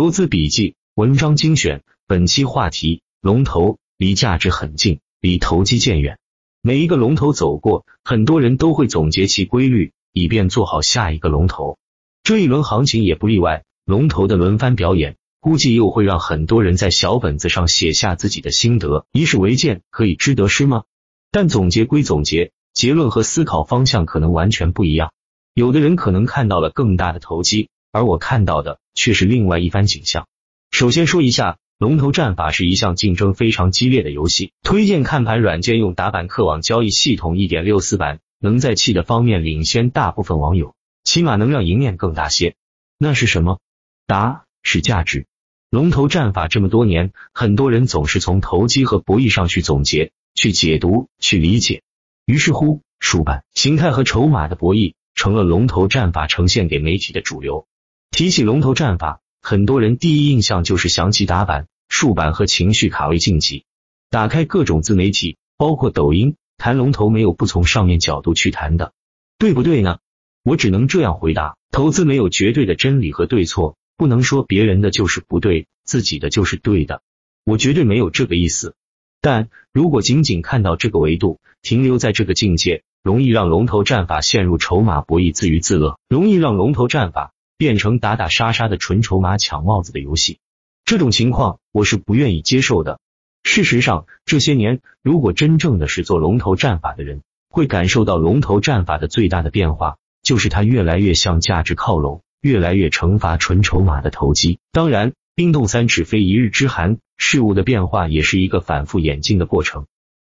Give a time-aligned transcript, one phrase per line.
[0.00, 1.82] 投资笔记，文章精选。
[2.06, 6.18] 本期话题：龙头离价值很近，离投机渐远。
[6.62, 11.76] 每一个龙头走过，很多人都会总结其规律，以便做好下一个龙头。
[12.22, 20.84] 这一轮行情也不例外，龙头的轮番表演，估计又会让很多人在小本子上写下自己的心得，以史为鉴，可以知得失吗？
[21.30, 25.12] 但总结归总结，结论和思考方向可能完全不一样。
[25.52, 27.68] 有的人可能看到了更大的投机。
[27.92, 30.26] 而我看到的却是另外一番景象。
[30.70, 34.52] 首先说一下，龙头战法是一项竞争非常激烈的游戏。
[34.62, 42.54] 推荐看盘软件用打板客网交易系统一点六四版，能在气的方面领先大部分网友，起码能让赢面更大些。
[42.98, 43.58] 那是什么？
[44.06, 45.26] 答是价值。
[45.70, 51.82] 龙头战法这么多年，很多人总是从投机和博弈上去总结、去解读、去理解，
[52.26, 57.66] 于是乎，竖板形态和筹码的博弈成了龙头战法呈现给媒体的主流。
[58.10, 63.64] 提起龙头战法，很多人第一印象就是想起打板、竖板和情绪卡位晋级。
[64.10, 68.92] 打开各种自媒体，包括抖音，谈龙头没有不从上面角度去谈的，
[69.38, 69.98] 对不对呢？
[70.42, 77.02] 我只能这样回答：投资没有绝对的真理和对错，不能说别人的就是不对，自己的就是对的。
[77.44, 78.74] 我绝对没有这个意思。
[79.22, 87.32] 但如果仅仅看到这个维度，停留在这个境界，容易让龙头战法陷入筹码博弈自娱自乐，容易让龙头战法。
[87.60, 90.38] 变成打打杀杀的纯筹码抢帽子的游戏，
[90.86, 92.98] 这种情况我是不愿意接受的。
[93.42, 104.58] 事实上，这些年如果真正的是做龙头战法的人，会感受到龙头战法的最大的变化，就是它越来越向价值靠拢，越来越惩罚纯筹码的投机。
[104.72, 109.84] 当然，冰冻三尺非一日之寒，事物的变化也是一个反复演进的过程。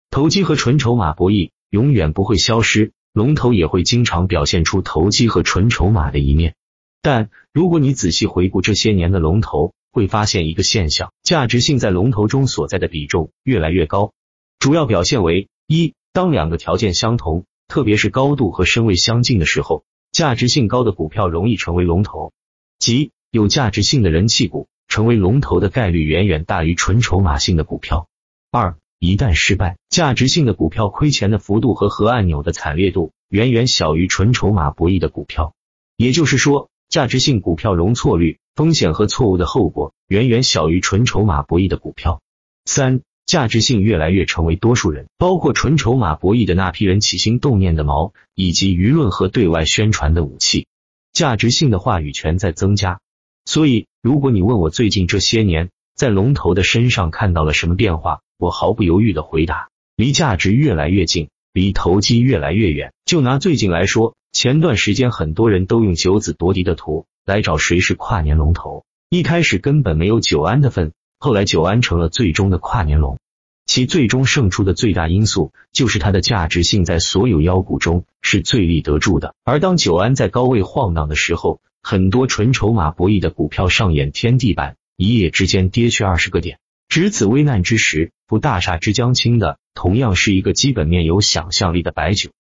[0.10, 6.56] 投机和纯筹码博弈永远不会消失，龙头也会经常表现出投机和纯筹码的一面。
[7.02, 14.12] 但如果你仔细回顾这些年的龙头，会发现一个现象：价值性在龙头中所在的比重越来越高。
[14.60, 22.34] 主要表现为一，当两个条件相同，特别是高度和身位相近的时候，价值性高的股票容易成为龙头，
[22.78, 28.10] 即有价值性的人气股成为龙头的概率远远大于纯筹码性的股票。
[28.52, 35.54] 二，一旦失败，价值性的股票亏钱的幅度和核按钮的惨烈度远远小于纯筹码博弈的股票。
[35.96, 36.70] 也就是说。
[36.90, 42.22] 价值性股票容错率、风险和错误的后果远远小于纯筹码博弈的股票。
[42.64, 50.68] 三、价值性越来越成为多数人，包括纯筹码博弈的那批人起心动念的矛，以及舆论和对外宣传的武器。
[51.12, 53.00] 价值性的话语权在增加。
[53.46, 62.94] 所以，如果你问我最近这些年在龙头的身上看到了什么变化，我毫不犹豫的回答：离价值越来越近，离投机越来越远。
[63.06, 64.16] 就拿最近来说。
[64.36, 73.18] 前段时间很多人都用九子夺嫡的图来找谁是跨年龙头，一开始根本没有九安的份，后来九安成了最终的跨年龙。
[73.66, 79.34] 其最终胜出的最大因素就是它的价值性在所有妖股中是最立得住的。
[79.46, 86.60] 而当九安在高位晃荡的时候，很多纯筹码博弈的股票上演天地板，一夜之间跌去二十个点。
[86.90, 92.32] 值此危难之时，不大厦之将倾的，同样是一个基本面有想象力的白酒。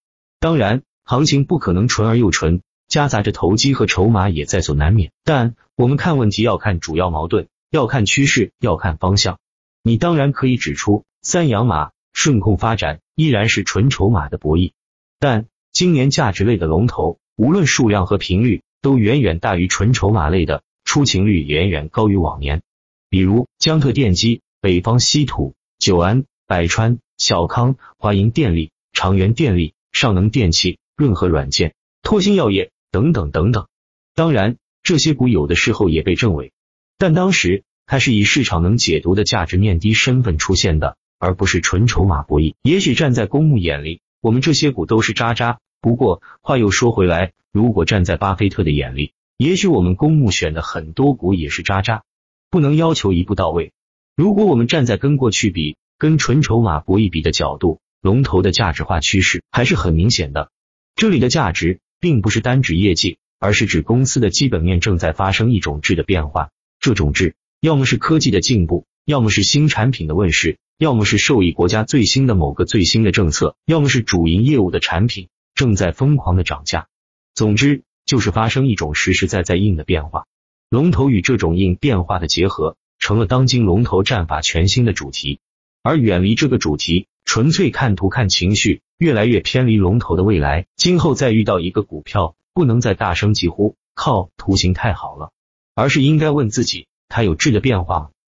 [0.41, 0.81] 当然。
[1.07, 5.11] 行情不可能纯而又纯，夹杂着投机和筹码也在所难免。
[5.23, 9.38] 但我们看问题要看主要矛盾，要看趋势，要看方向。
[9.83, 14.71] 你当然可以指出，三阳马顺控发展依然是纯筹码的博弈，
[15.19, 22.63] 但今年价值类的龙头，无论数量和频率都远远大于纯筹码类的，出勤率远远高于往年。
[23.11, 30.79] 比如江特电机、北方稀土、九安、百川、小康、华银电力、长源电力、上能电器。
[30.95, 33.67] 润和软件、拓新药业等等等等，
[34.13, 36.53] 当然这些股有的时候也被证伪，
[36.97, 42.55] 但当时它是以市场能解读的价值面低身份出现的，而不是纯筹码博弈。
[42.61, 45.59] 也许站在公募眼里，我们这些股都是渣渣。
[45.81, 52.03] 不过话又说回来，如果站在巴菲特的眼里，也许我们公募选的很多股也是渣渣。
[52.50, 53.73] 不能要求一步到位。
[54.16, 60.49] 如果我们站在跟过去比、跟纯筹码博弈比的角度，龙头的价值化趋势还是很明显的。
[60.96, 66.52] 这里的价值并不是单指业绩，而是指公司的基本面正在发生一种质的变化。
[66.80, 76.88] 这种质，要么是科技的进步，要么是新产品的问世，要么是受益国家最新的某个最新的政策，要么是主营业务的产品正在疯狂的涨价。
[77.34, 80.28] 总之，就是发生一种实实在在硬的变化。
[80.70, 85.42] 龙头与这种硬变化的结合，成了当今龙头战法全新的主题。
[85.84, 88.81] 而远离这个主题，纯粹看图看情绪。
[88.97, 95.31] 越来越偏离龙头的未来，今后再遇到一个股票，不能再大声疾呼靠图形太好了，
[95.75, 98.09] 而是应该问自己，它有质的变化吗？